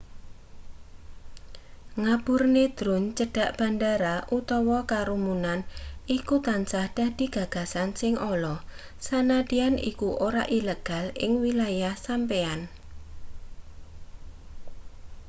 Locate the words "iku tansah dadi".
6.17-7.25